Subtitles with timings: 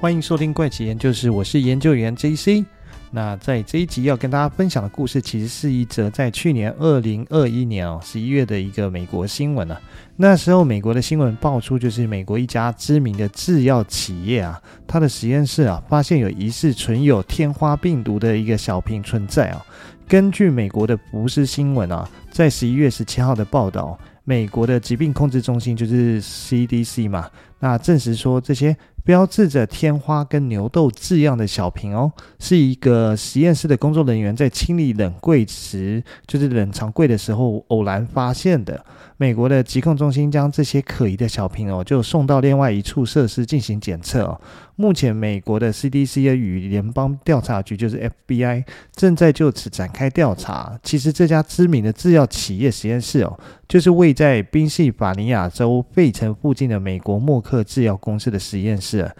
[0.00, 2.64] 欢迎收听怪奇研究室，我是研究员 JC。
[3.10, 9.80] 那在这一集要跟大家分享的故事，其实是一则在去年二零二一年哦十一月的一个美国新闻啊。
[10.16, 19.64] 那时候美国的新闻爆出，就是美国一家知名的制药企业啊，它的实验室啊发现有疑似存有天花病毒的一个小瓶存在啊。
[20.06, 28.76] 根据美国的福斯新闻啊，在十一月十七号的报道，美国的疾病控制中心就是 CDC 嘛，那证实说这些。
[29.04, 38.84] 标志着天花跟牛痘字样的小瓶哦，是一个实验室的工作人员在清理冷柜时，就是冷藏柜的时候偶然发现的。
[39.24, 44.38] 美国的疾控中心将这些可疑的小瓶哦，就送到另外一处设施进行检测哦。
[44.76, 48.62] 目前，美国的 CDC 与联邦调查局就是 FBI
[48.94, 50.78] 正在就此展开调查。
[50.82, 59.10] 其实，这家知名的制药企业实验室哦，就是位在宾夕法尼亚州费城附近的美国默克制药公司的实验室。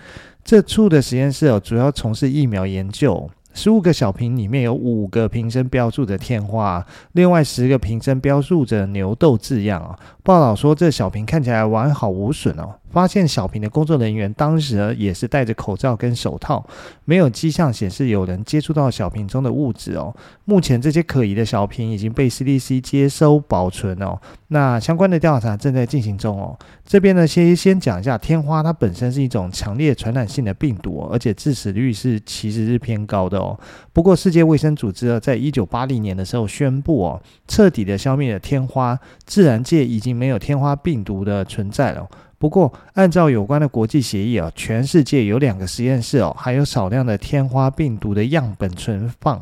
[0.44, 3.30] 这处的实验室哦，主要从事疫苗研究。
[3.54, 9.98] 十五个小瓶里面有五个瓶身标注着天花，另外十个瓶身标注着牛痘字样啊。
[10.22, 12.74] 报道说，这小瓶看起来完好无损哦。
[12.94, 16.64] 发现小瓶的工作人员当时也是戴着口罩跟手套，
[17.04, 20.14] 没有迹象显示有人接触到小瓶中的物质哦。
[20.44, 24.16] 目前这些可疑的小瓶已经被 CDC 接收保存哦。
[24.48, 26.56] 那相关的调查正在进行中哦。
[26.84, 33.58] 这边呢，先先讲一下天花，它本身是一种强烈传染性的病毒，而且致死率是其实是偏高的哦。
[33.92, 42.08] 不过世界卫生组织在一九八零年的时候宣布哦，彻底的消灭了天花，自然界已经没有天花病毒的存在了。
[42.38, 49.40] 不过，按照有关的国际协议啊，全世界有两个实验室哦，还有少量的天花病毒的样本存放，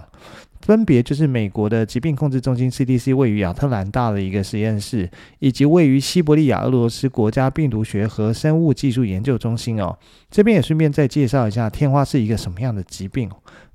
[0.61, 9.99] 分别就是美国的疾病控制中心 CDC 位于亚特兰大的一个实验室，以及位于西伯利亚俄罗斯国家病毒学和生物技术研究中心哦。
[10.31, 13.29] 这边也顺便再介绍一下天花是一个什么样的疾病。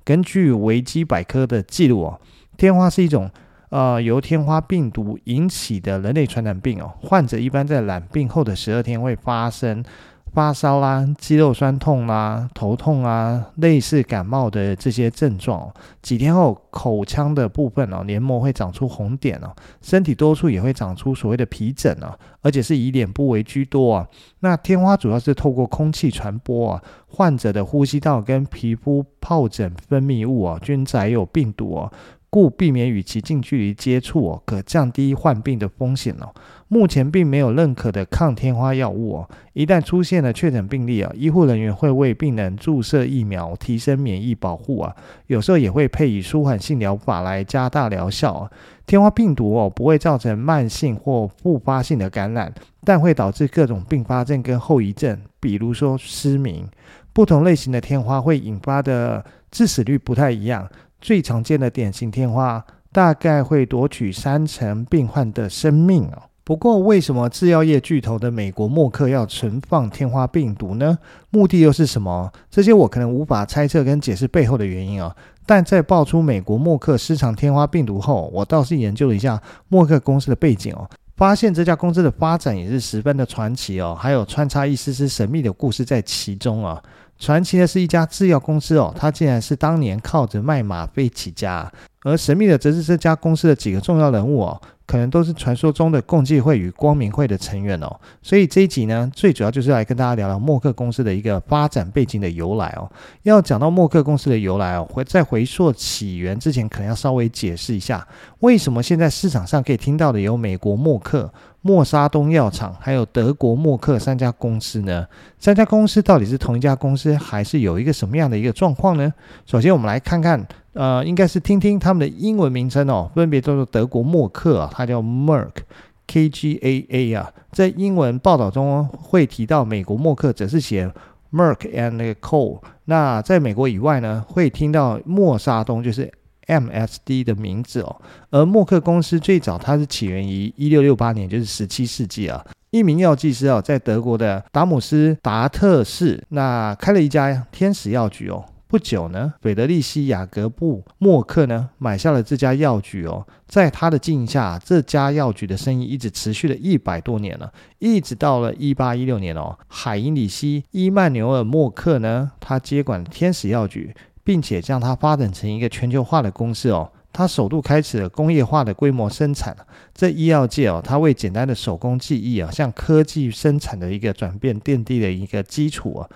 [0.04, 2.20] 根据维基百科的记录哦，
[2.56, 3.30] 天花是一种。
[3.70, 9.84] 呃，由天花病毒引起的人类传染病哦，患者一般在染病后的十二天会发生
[10.32, 15.70] 发烧啦、肌肉酸痛啦、头痛啊，类似感冒的这些症状。
[16.02, 24.06] 几天后，口腔的部分哦，黏膜会长出红点哦，身体多处也会长出所谓的皮疹哦，而且是以脸部为居多啊。
[24.40, 31.92] 那天花主要是透过空气传播啊，患者的呼吸道跟皮肤疱疹分泌物啊，均载有病毒哦。
[32.30, 36.28] 故避免与其近距离接触哦，可降低患病的风险哦。
[36.68, 39.30] 目前并没有认可的抗天花药物哦。
[39.54, 44.94] 一旦出现了确诊病例啊，医护人员会为病人注射疫苗，提升免疫保护啊。
[45.28, 48.50] 有时候也会配以舒缓性疗法来加大疗效。
[48.84, 52.52] 天花病毒哦，不会造成慢性或复发性的感染，
[52.84, 56.68] 但会导致各种并发症跟后遗症，比如说失明。
[57.14, 60.68] 不同类型的天花会引发的致死率不太一样。
[61.00, 66.22] 最常见的典型天花大概会夺取三成病患的生命哦。
[66.44, 70.98] 不过，为什么制药业巨头的美国默克要存放天花病毒呢？
[71.28, 72.32] 目的又是什么？
[72.50, 75.14] 这些我可能无法猜测跟解释背后的原因哦。
[75.44, 79.38] 但在爆出美国默克私藏天花病毒后，我倒是研究了一下
[79.68, 80.88] 默克公司的背景哦，
[81.18, 86.82] 发现这家公司的发展也是十分的传奇哦，还有穿插一丝丝神秘的故事在其中啊。
[87.18, 91.70] 传奇的是一家制药公司哦，它竟然是当年靠着卖吗啡起家，
[92.02, 94.60] 而神秘的则是这家公司的几个重要人物哦。
[94.86, 102.90] 可能都是传说中的共济会与光明会的成员哦，所以这一集呢，最主要就是来跟大家聊聊默克公司的一个发展背景的由来哦。
[103.24, 108.08] 要讲到默克公司的由来哦，回在回溯起源之前，可能要稍微解释一下，
[108.38, 115.06] 为什么现在市场上可以听到的有美国默克、默沙东药厂，还有德国默克三家公司呢？
[115.38, 119.12] 三家公司到底是同一家公司，还是有一个什么样的一个状况呢？
[119.44, 120.46] 首先，我们来看看。
[120.74, 130.88] 呃，应该是听听他们的英文名称哦，分别叫做德国默克啊，它叫 Merck，K G A A 啊，在英文报道中会提到美国默克，则是写
[131.32, 132.60] Merck and Co。
[132.84, 136.12] 那在美国以外呢，会听到默沙东，就是
[136.48, 137.96] M S D 的名字哦。
[138.30, 148.44] 而默克公司最早它是起源于一六六八年，就是十七世纪啊，一名药剂师哦，在德国的达姆斯达特市那开了一家天使药局哦。
[148.70, 163.94] 不久呢，斐德利希·雅各布·默克呢买下了这家药局哦，在他的经营下，这家药局的生意一直持续了一百多年了，一直到了一八一六年哦，海因里希·伊曼纽尔·默克呢，他接管天使药局，
[164.28, 169.56] 并且将它发展成一个全球化的公司哦，它首度开始了工业化的规模生产，
[169.94, 176.06] 这医药界哦，它为简单的手工技艺啊，向科技生产的一个转变奠定了一个基础啊。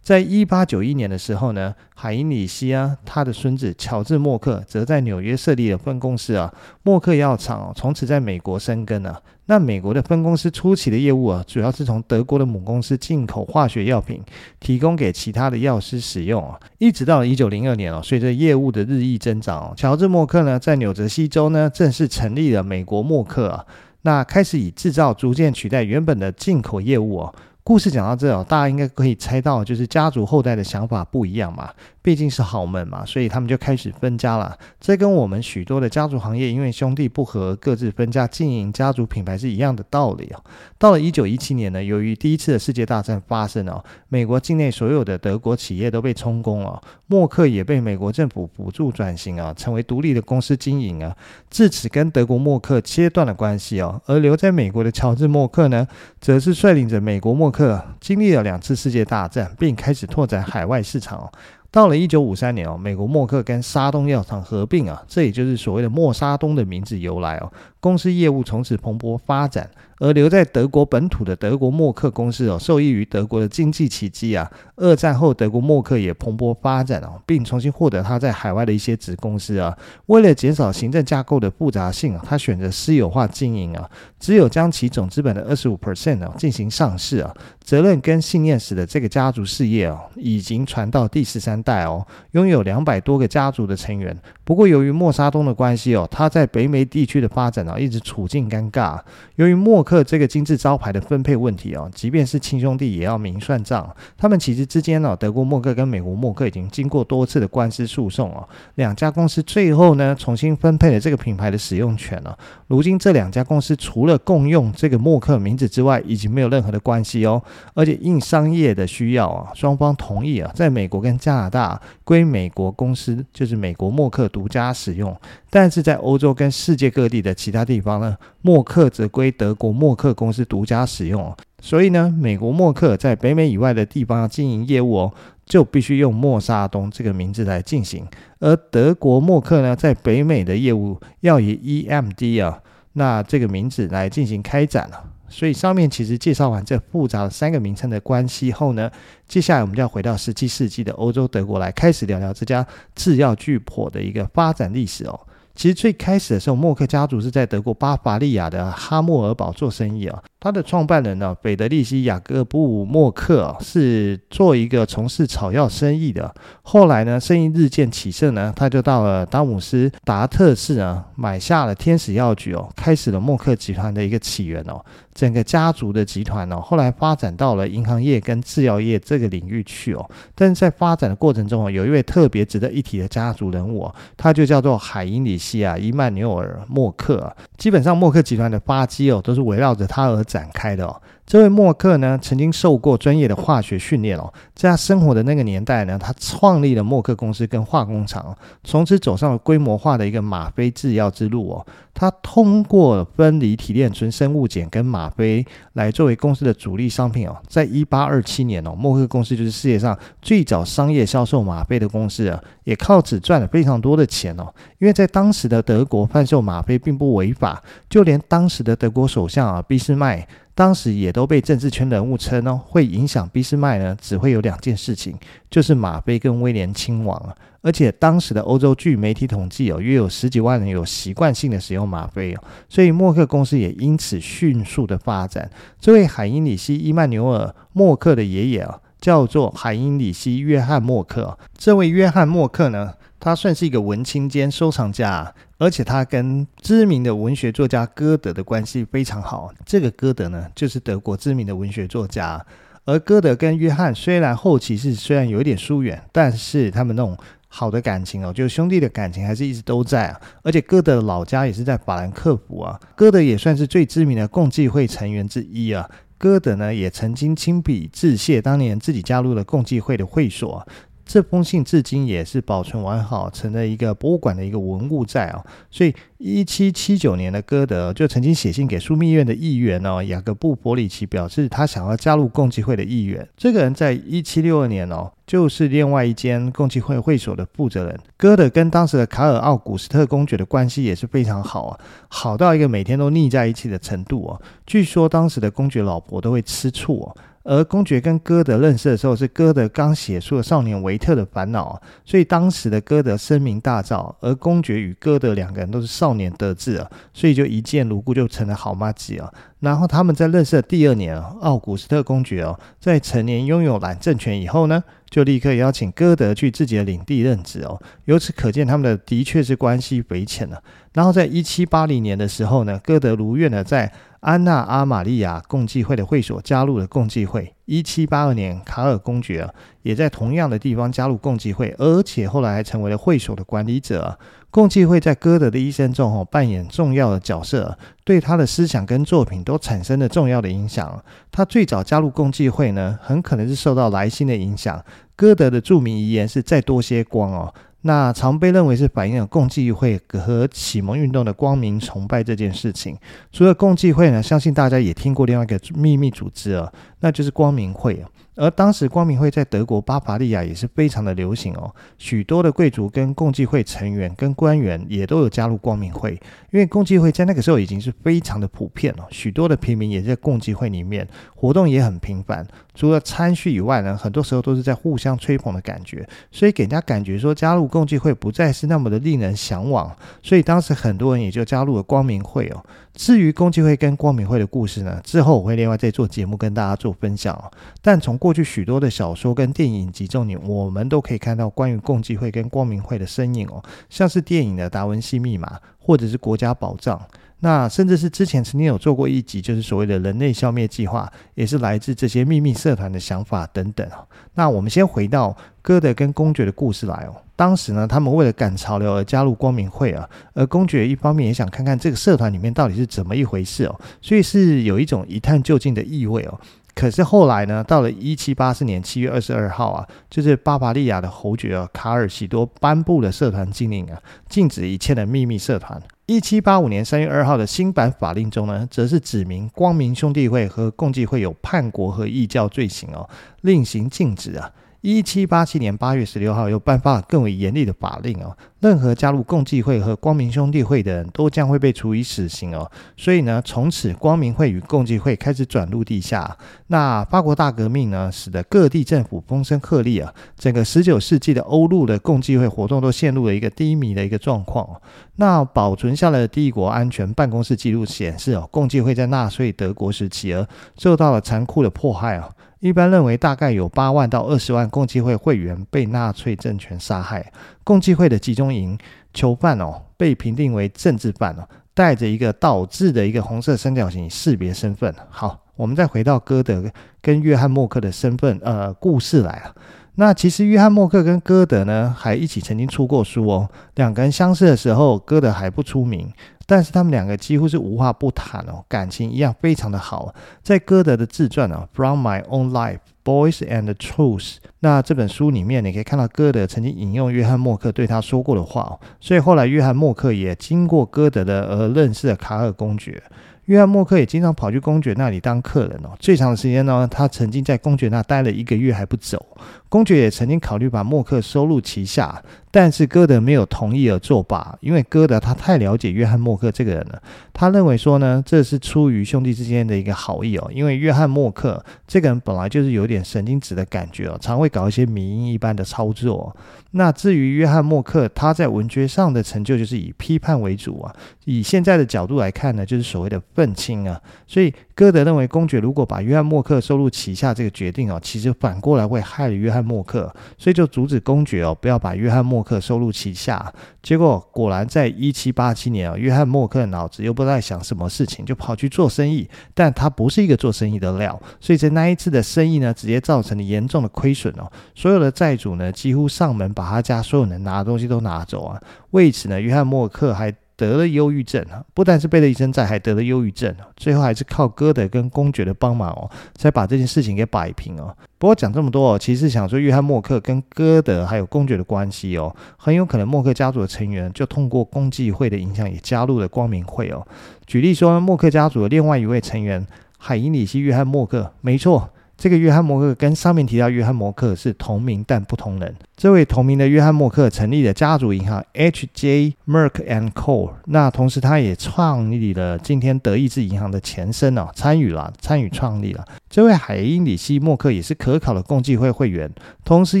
[0.06, 6.54] 在一八九一年的时候呢，海因里希啊，他的孙子乔治默克则在纽约设立了分公司啊，
[6.84, 9.20] 默克药厂哦，从此在美国生根了。
[9.46, 14.22] 那美国的分公司初期的业务啊，主要是从德国的母公司进口化学药品，
[14.60, 16.56] 提供给其他的药师使用啊。
[16.78, 23.66] 一直到一九零二年哦，随着业务的日益增长，乔治默克呢，在纽泽西州呢，正式成立了美国默克啊，
[24.02, 27.34] 那开始以制造逐渐取代原本的进口业务哦。
[27.66, 31.68] 故事讲到这哦，大家应该可以猜到，就是家族后代的想法不一样嘛，
[32.00, 34.56] 毕竟是豪门嘛，所以他们就开始分家了。
[34.80, 40.40] 这跟我们许多的家族行业因为兄弟不和，各自分家经营家族品牌是一样的道理哦。
[40.78, 51.16] 到了一九一七年呢，由于第一次的世界大战发生哦，美国境内所有的德国企业都被充公哦，默克也被美国政府补助转型啊，成为独立的公司经营啊，
[51.50, 54.00] 自此跟德国默克切断了关系哦。
[54.06, 55.84] 而留在美国的乔治默克呢，
[56.20, 57.55] 则是率领着美国默克。
[57.56, 61.32] 克经历了两次世界大战，并开始拓展海外市场。
[61.76, 67.52] 到了一九五三年哦，美国默克跟沙东药厂合并啊，这也就是所谓的默沙东的名字由来哦。
[67.80, 69.68] 公司业务从此蓬勃发展。
[69.98, 74.46] 而留在德国本土的德国默克公司哦，受益于德国的经济奇迹啊，
[74.76, 79.74] 二战后德国默克也蓬勃发展哦，并重新获得他在海外的一些子公司啊。
[80.04, 83.88] 为了减少行政架构的复杂性啊，他选择私有化经营啊，
[84.20, 87.34] 只有将其总资本的二十五 percent 哦进行上市啊。
[87.64, 94.16] 责任跟信念使得这个家族事业哦，已经传到第十三代哦，拥有两百多个家族的成员。
[94.44, 98.96] 不过由于默沙东的关系哦，他在北美地区的发展啊，一直处境尴尬。
[99.34, 103.92] 由于默克这个金字招牌的分配问题哦，即便是亲兄弟也要明算账。
[104.16, 112.38] 他们其实之间呢，德国默克跟美国默克已经经过多次的官司诉讼哦，两家公司最后呢重新分配了这个品牌的使用权了。
[112.68, 117.42] 如今这两家公司除了共用这个默克名字之外，已经没有任何的关系哦。
[117.74, 125.14] 而且因商业的需要啊，双方同意啊，在美国跟加拿大归美国公司，就是美国默克独家使用。
[125.50, 131.34] 但是在欧洲跟世界各地的其他地方呢，默克则归德国默克公司独家使用。
[131.60, 135.14] 所以呢，美国默克在北美以外的地方要经营业务哦，
[135.46, 138.06] 就必须用默沙东这个名字来进行。
[138.38, 142.60] 而德国默克呢，在北美的业务要以 EMD 啊，
[142.92, 145.04] 那这个名字来进行开展了。
[145.28, 148.90] 所以上面其实介绍完这复杂的三个名称的关系后呢，
[149.26, 155.18] 接下来我们就要回到十七世纪的欧洲德国来开始聊聊这家制药巨擘的一个发展历史哦。
[155.54, 160.22] 其实最开始的时候，默克家族是在德国巴伐利亚的哈默尔堡做生意啊。
[160.38, 166.32] 他的创办人呢，斐德利希·雅各布·默克是做一个从事草药生意的。
[166.62, 174.80] 后来呢，生意日渐起色呢，他就到了达姆斯达特市啊，买下了天使药局哦，开始了默克集团的一个起源哦。
[175.14, 180.10] 整个家族的集团哦，后来发展到了银行业跟制药业这个领域去哦。
[180.34, 187.34] 但是在发展的过程中哦，有一位特别值得一提的家族人物哦，他就叫做海因里希啊·伊曼纽尔·默克。
[187.56, 191.00] 基本上，默克集团的发迹哦，都是围绕着他而展开的哦。
[191.26, 201.66] 这位默克呢，曾经受过专业的化学训练哦，在他生活的那个年代呢，他创立了默克公司跟化工厂哦，从此走上了规模化的一个吗啡制药之路哦。
[201.92, 207.36] 他通过分离提炼纯生物碱跟吗啡来作为公司的主力商品哦。
[207.48, 214.46] 在一八二七年哦，默克公司就是世界上最早商业销售吗啡的公司啊，也靠此赚了非常多的钱哦。
[214.78, 220.24] 因为在当时的德国贩售吗啡并不违法，就连当时的德国首相啊，俾斯麦。
[220.56, 225.14] 当时也都被政治圈人物称哦，会影响俾斯麦呢，只会有两件事情，
[225.50, 227.36] 就是吗啡跟威廉亲王啊。
[227.60, 235.50] 而且当时的欧洲据媒体统计哦，约有十几万人有习惯性的使用吗啡哦，所以默克公司也因此迅速的发展。
[235.78, 241.38] 这位海因里希·伊曼纽尔·默克的爷爷啊，叫做海因里希·约翰·默克。
[241.58, 249.52] 这位约翰·默克呢，他算是一个文青兼收藏家，而且他跟知名的文学作家歌德的关系非常好。
[249.64, 252.44] 这个歌德呢，就是德国知名的文学作家。
[252.84, 257.18] 而歌德跟约翰虽然后期是虽然有一点疏远，但是他们那种
[257.48, 260.20] 好的感情哦，就是兄弟的感情还是一直都在啊。
[260.42, 262.78] 而且歌德的老家也是在法兰克福啊。
[262.94, 265.90] 歌德也算是最知名的共济会成员之一啊。
[266.18, 270.66] 歌德呢，也曾经亲笔致谢当年自己加入了共济会的会所。
[271.06, 275.46] 这封信至今也是保存完好，成了一个博物馆的一个文物在哦。
[275.70, 283.26] 所以，一七七九年的歌德就曾经写信给枢密院的议员哦，雅各布·伯里奇，表示他想要加入共济会的议员。
[283.36, 287.96] 这个人在一七六二年哦，就是另外一间共济会会所的负责人。
[288.16, 294.42] 歌德跟当时的卡尔奥古斯特公爵的关系也是非常好啊，好到一个每天都腻在一起的程度哦。
[294.66, 297.16] 据说当时的公爵老婆都会吃醋哦。
[297.46, 309.32] 而公爵跟歌德认识的时候，是歌德刚写出了《少年维特的烦恼》，所以当时的歌德声名大噪，而公爵与歌德两个人都是少年得志啊，所以就一见如故，就成了好妈子啊。
[309.60, 317.80] 然后他们在认识的第二年，奥古斯特公爵哦，在成年拥有男政权以后呢，就立刻邀请歌德去自己的领地任职哦。
[318.04, 320.62] 由此可见，他们的的确是关系匪浅了。
[320.92, 327.54] 然后在一七八零年的时候呢，歌德如愿的在安娜阿玛利亚共济会的会所加入了共济会。
[327.66, 329.48] 一七八二年，卡尔公爵，
[329.82, 334.18] 也在同样的地方加入共济会，而且后来还成为了会所的管理者。
[334.56, 341.04] 共济会在歌德的一生中哦，扮演重要的角色，对他的思想跟作品都产生了重要的影响。
[341.30, 344.82] 他最早加入共济会呢，很可能是受到莱辛的影响。
[345.14, 347.52] 歌德的著名遗言是“再多些光”哦。
[347.82, 352.96] 那常被认为是反映了共济会和启蒙运动的光明崇拜这件事情。
[353.30, 358.02] 除了共济会呢，相信大家也听过另外一个秘密组织啊，那就是光明会。
[358.36, 366.12] 而当时光明会在德国巴伐利亚也是非常的流行哦，许多的贵族跟共济会成员跟官员也都有加入光明会，
[366.52, 372.46] 因为共济会在那个时候已经是非常的普遍了，许多的平民也在共济会里面活动也很频繁。
[372.74, 382.62] 除了参叙以外呢，很多时候都是在互相吹捧的感觉，所以给人家感觉说加入共济会不再是那么的令人向往，所以当时很多人也就加入了光明会哦。
[382.96, 387.52] 至于共济会跟光明会的故事呢，之后我会另外再做节目跟大家做分享哦。
[387.82, 395.46] 但从过去许多的小说跟电影集中里，我们都可以看到关于共济会跟光明会的身影哦，像是电影的《达文西密码》
[395.78, 396.98] 或者是《国家宝藏》。
[397.40, 403.86] 那甚至是之前曾经有做过一集，就是所谓的人类消灭计划，也是来自这些秘密社团的想法等等。
[404.32, 407.14] 那我们先回到歌德跟公爵的故事来哦。
[407.36, 416.40] 当时呢，他们为了赶潮流而加入光明会啊，而公爵一方面也想看看这个社团里面到底是怎么一回事哦，所以是有一种一探究竟的意味哦。
[416.74, 425.80] 可是后来呢，到了一七八四年七月二十二号啊，就是巴伐利亚的侯爵啊卡尔喜多颁布了社团禁令啊，禁止一切的秘密社团。
[426.04, 433.08] 一七八五年三月二号的新版法令中呢，则是指明光明兄弟会和共济会有叛国和异教罪行哦，
[433.40, 434.52] 另行禁止啊。
[434.82, 442.70] 一七八七年八月十六号，又颁发了更为严厉的法令哦，任何加入共济会和光明兄弟会的人都将会被处以死刑哦。
[442.96, 446.36] 所以呢，从此光明会与共济会开始转入地下。
[446.68, 454.68] 那法国大革命呢，使得各地政府风声鹤唳啊，整个十九世纪的欧陆的共济会活动都陷入了一个低迷的一个状况。
[455.16, 462.28] 那保存下来的帝国安全办公室记录显示哦，共济会在纳粹德国时期而受到了残酷的迫害啊。
[462.66, 467.32] 一般认为，大概有八万到二十万共济会会员被纳粹政权杀害。
[467.62, 468.76] 共济会的集中营
[469.14, 474.92] 囚犯哦，被评定为政治犯哦，带着一个倒置的一个红色三角形识别身份。
[475.08, 476.64] 好，我们再回到歌德
[477.00, 479.54] 跟约翰默克的身份呃故事来了。
[479.98, 483.48] 那其实约翰默克跟歌德呢，还一起曾经出过书哦。
[483.76, 486.12] 两个人相识的时候，歌德还不出名。
[486.46, 490.14] 但是他们两个几乎是无话不谈哦，感情一样非常的好。
[490.42, 494.18] 在歌德的自传哦，《From My Own Life: Boys and Truth》，
[494.60, 498.78] 那这本书里面，你可以看到歌德曾经引用约翰默克对他说过的话哦。
[499.00, 503.02] 所以后来约翰默克也经过歌德的而认识了卡尔公爵。
[503.46, 505.90] 约翰默克也经常跑去公爵那里当客人哦。
[506.00, 509.24] 最长的时间呢，他曾经在公爵那待了一个月还不走。
[509.68, 512.20] 公爵也曾经考虑把默克收入旗下，
[512.56, 517.02] 但是歌德没有同意而作罢，因为歌德他太了解约翰默克这个人了，
[517.34, 526.34] 他认为说呢，这是出于兄弟之间的一个好意哦，因为约翰默克这个人本来就是有点神经质的感觉哦，常会搞一些迷因一般的操作。
[526.70, 530.94] 那至于约翰默克，他在文学上的成就就是以批判为主啊，
[531.26, 539.66] 以现在的角度来看呢，就是所谓的愤青啊，所以歌德认为公爵如果把约翰默克收入旗下这个决定哦，其实反过来会害了约翰。
[539.66, 543.52] 默克，所以就阻止公爵哦，不要把约翰默克收入旗下。
[543.82, 549.28] 结果果然在一七八七年啊，约翰默克脑子又不知道在想什么事情，就跑去做生意。
[549.52, 554.48] 但他不是一个做生意的料，所以在那一次的生意呢，直接造成了严重的亏损哦。
[554.74, 558.62] 所有的债主呢，几乎上门把他家所有能拿的东西都拿走啊。
[558.92, 560.32] 为此呢，约翰默克还。
[560.56, 563.54] 得了忧郁症啊，不但是背了一身债，还得了忧郁症。
[563.76, 567.94] 最后还是靠歌德跟公爵的帮忙哦，才把这件事情给摆平哦。
[568.18, 577.06] 不过讲这么多哦，其实想说约翰默克跟歌德还有公爵的关系哦，很有可能默克家族的成员就通过共济会的影响也加入了光明会哦。
[577.46, 579.66] 举例说，默克家族的另外一位成员
[579.98, 581.90] 海因里希约翰默克，没错。
[582.16, 585.74] 这个约翰·默克跟上面提到约翰·默克是同名但不同人。
[585.96, 589.34] 这位同名的约翰·默克成立了家族银行 H.J.
[589.46, 590.50] Merck and Co.
[590.66, 596.04] 那同时他也创立了今天德意志银行的前身哦，参与了参与创立了。
[596.28, 599.30] 这位海因里希·默克也是可考的共济会会员，
[599.64, 600.00] 同时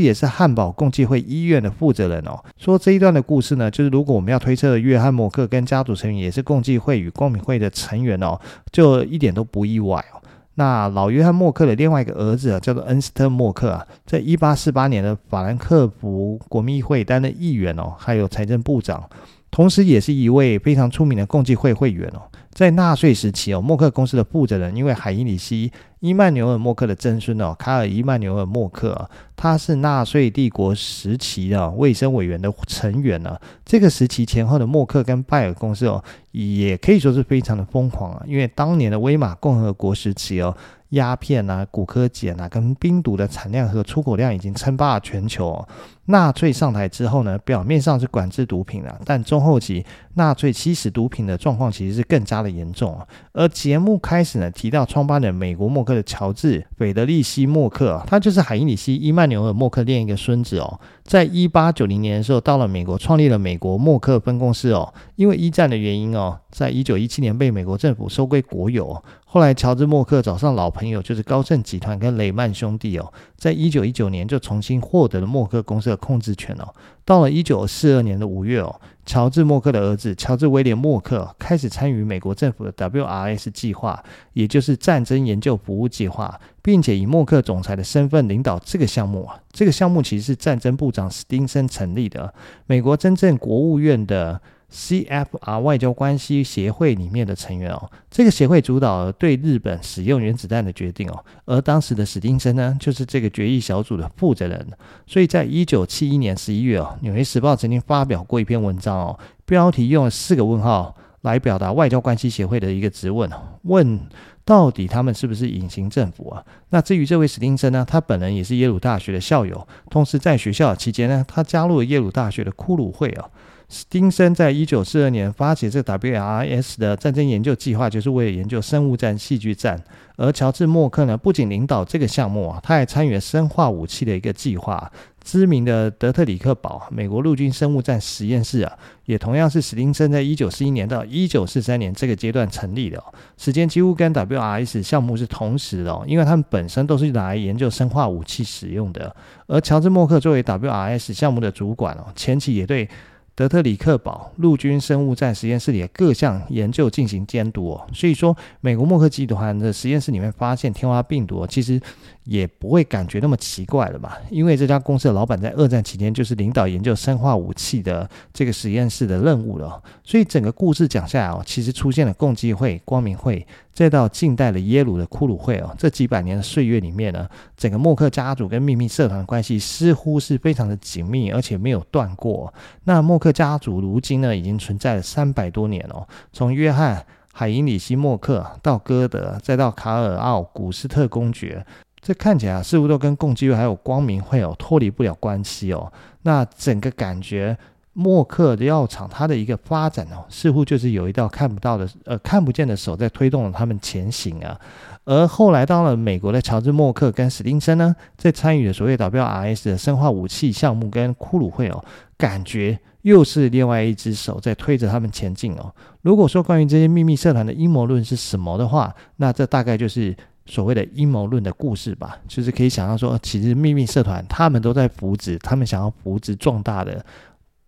[0.00, 2.42] 也是汉堡共济会医院的负责人哦。
[2.58, 8.38] 说这一段的故事呢，就是如果我们要推测约翰·默克跟家族成员也是共济会与光明会的成员哦，
[8.72, 10.20] 就一点都不意外哦。
[10.58, 19.08] 那老约翰·默克的另外一个儿子啊，叫做恩斯特·默克啊，在一八四八年的法兰克福国民议会担任议员哦，还有财政部长，
[19.50, 22.22] 同时也是一位非常出名的共济会会员哦。
[22.50, 25.68] 在纳粹时期哦，默克公司的负责人因为海因里希·
[26.00, 33.38] 伊曼纽尔·默克的曾孙哦，卡尔·伊曼纽尔·默克，他是纳粹帝国时期的卫生委员的成员呢。
[33.64, 40.56] 这个时期前后的默克跟拜耳公司哦，也可以说是非常的疯狂啊，因为当年的威玛共和国时期哦。
[40.90, 45.68] 鸦片啊、古柯碱啊，跟冰毒的产量和出口量已经称霸全球哦。
[46.04, 49.84] 纳粹上台之后呢，表面上是管制毒品啊，但中后期
[50.14, 53.04] 纳粹吸食毒品的状况其实是更加的严重啊。
[53.32, 60.78] 而节目开始呢，提到创办人美国默克的乔治·斐德利希·默克，他就是海因里希·伊曼纽尔·默克另一个孙子哦。
[61.04, 64.92] 在一八九零年的时候，到了美国，创立了美国默克分公司哦。
[65.14, 69.02] 因为一战的原因哦，在一九一七年被美国政府收归国有。
[69.24, 76.74] 后来，乔治·默克找上老朋友，就是高盛集团跟雷曼兄弟哦，在一九一九年就重新获得了默克公司的控制权哦。
[77.04, 89.40] 到了一九四二年的五月哦，乔治·默克的儿子乔治·威廉·默克开始参与美国政府的 WRS 计划，也就是战争研究服务计划，并且以默克总裁的身份领导这个项目啊。
[89.52, 92.34] 这个项目其实是战争部长史汀森成立的，
[92.66, 94.40] 美国真正国务院的。
[94.76, 104.68] CFR 外交关系协会里面的成员哦，这个协会主导对日本使用原子弹的决定哦，而当时的史汀森呢，就是这个决议小组的负责人。
[105.06, 113.98] 所以在一九七一年十一月哦，《纽约时报》曾经发表过一篇文章哦，标题用了四个问号来表达外交关系协会的一个质问哦，问
[114.44, 116.44] 到底他们是不是隐形政府啊？
[116.68, 123.24] 那至于这位史汀森呢，他本人也是耶鲁大学的校友，同时在学校期间呢，他加入了耶鲁大学的骷髅会啊。
[123.68, 129.82] 史汀森在一九四二年发起这个 WRS 的战争研究计划，就是为了研究生物战、细菌战。
[130.16, 134.90] 而乔治·默克呢，不仅领导这个项目啊，他还参与了生化武器的一个计划。
[135.22, 138.72] 知名的德特里克堡美国陆军生物战实验室啊，
[139.06, 143.04] 也同样是史汀森在一九四一年到一九四三年这个阶段成立的哦，
[143.36, 149.14] 时间几乎跟 WRS 项目是同时的哦，因为他们本身都是拿来研究生化武器使用的。
[149.48, 152.88] 而乔治·默克作为 WRS 项目的主管哦，前期也对。
[153.36, 161.78] 德特里克堡陆军生物战实验室里的各项研究进行监督哦，所以说美国默克集团的实验室里面发现天花病毒，其实
[162.26, 164.18] 也不会感觉那么奇怪了吧？
[164.30, 173.46] 因为这家公司的老板在二战期间就是领导研究生化武器的这个实验室的任务了，所以整个故事讲下来哦，其实出现了共济会、光明会。
[173.72, 182.52] 再到近代的耶鲁的骷髅会哦，这几百年的岁月里面呢，整个默克家族跟秘密社团的关系似乎是非常的紧密，而且没有断过。
[182.84, 186.96] 那默克家族如今呢，已经存在了三百多年哦，从约翰·
[187.34, 191.66] 海因里希·默克到歌德，再到卡尔奥·古斯特公爵，
[192.06, 195.92] 这看起来似乎都跟共济会还有光明会哦脱离不了关系哦。
[196.22, 197.56] 那整个感觉。
[197.98, 204.60] 默克的药厂，它的一个发展哦，似乎就是有一道看不到的、呃看不见的手在推动了他们前行啊。
[205.04, 211.82] 而后来到了美国的乔治·默克跟史汀森呢，在参与了所谓 WRS 的生化武器项目跟骷髅会哦，
[212.18, 215.72] 感觉又是另外一只手在推着他们前进哦。
[216.02, 220.14] 如果说关于这些秘密社团的阴谋论是什么的话，那这大概就是
[220.46, 222.18] 所谓的阴谋论的故事吧。
[222.26, 227.04] 就是可以想象说，其实秘密社团他们都在扶植，他们想要扶植壮大的。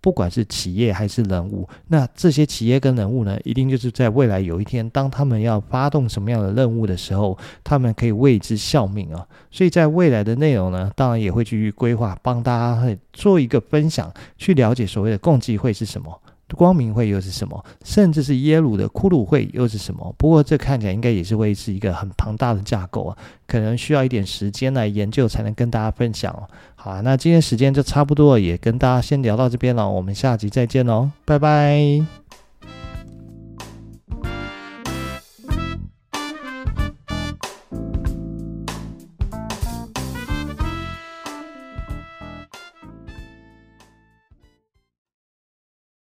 [0.01, 9.27] 不管是企业还是人物，那这些企业跟人物呢，一定就是在未来有一天，当他们要发动什么样的任务的时候，他们可以为之效命啊。
[9.51, 16.23] 所以在未来的内容呢，当然也会继续规划，帮大家会做一个分享，去了解所谓的共济会是什么。
[16.57, 17.65] 光明会又是什么？
[17.85, 20.15] 甚至是耶鲁的骷髅会又是什么？
[20.17, 26.49] 不过这看起来应该也是会是一个很庞大的架构啊，可能需要一点时间来研究才能跟大家分享哦。
[26.75, 32.28] 好，那今天时间就差不多了，也跟大家先聊到这边了，我们下集再见喽，拜拜。